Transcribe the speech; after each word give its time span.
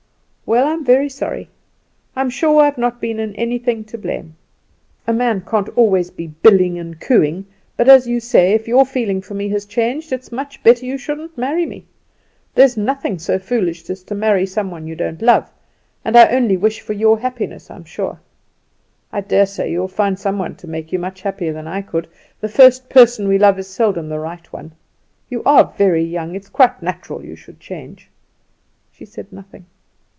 "Well, 0.51 0.67
I'm 0.67 0.83
very 0.83 1.07
sorry. 1.07 1.49
I'm 2.13 2.29
sure 2.29 2.61
I've 2.61 2.77
not 2.77 2.99
been 2.99 3.21
in 3.21 3.33
anything 3.35 3.85
to 3.85 3.97
blame. 3.97 4.35
A 5.07 5.13
man 5.13 5.39
can't 5.49 5.69
always 5.77 6.11
be 6.11 6.27
billing 6.27 6.77
and 6.77 6.99
cooing; 6.99 7.45
but, 7.77 7.87
as 7.87 8.05
you 8.05 8.19
say, 8.19 8.51
if 8.51 8.67
your 8.67 8.85
feeling 8.85 9.21
for 9.21 9.33
me 9.33 9.47
has 9.47 9.63
changed, 9.65 10.11
it's 10.11 10.29
much 10.29 10.61
better 10.61 10.85
you 10.85 10.97
shouldn't 10.97 11.37
marry 11.37 11.65
me. 11.65 11.85
There's 12.53 12.75
nothing 12.75 13.17
so 13.17 13.39
foolish 13.39 13.89
as 13.89 14.03
to 14.03 14.13
marry 14.13 14.45
some 14.45 14.69
one 14.71 14.87
you 14.87 14.93
don't 14.97 15.21
love; 15.21 15.49
and 16.03 16.17
I 16.17 16.27
only 16.35 16.57
wish 16.57 16.81
for 16.81 16.91
your 16.91 17.17
happiness, 17.19 17.71
I'm 17.71 17.85
sure. 17.85 18.19
I 19.09 19.21
daresay 19.21 19.71
you'll 19.71 19.87
find 19.87 20.19
some 20.19 20.37
one 20.37 20.55
can 20.55 20.69
make 20.69 20.91
you 20.91 20.99
much 20.99 21.21
happier 21.21 21.53
than 21.53 21.65
I 21.67 21.81
could; 21.81 22.09
the 22.41 22.49
first 22.49 22.89
person 22.89 23.25
we 23.25 23.37
love 23.37 23.57
is 23.57 23.67
seldom 23.67 24.09
the 24.09 24.19
right 24.19 24.51
one. 24.51 24.73
You 25.29 25.43
are 25.45 25.73
very 25.77 26.03
young; 26.03 26.35
it's 26.35 26.49
quite 26.49 26.83
natural 26.83 27.23
you 27.23 27.37
should 27.37 27.61
change." 27.61 28.09
She 28.91 29.05
said 29.05 29.31
nothing. 29.31 29.67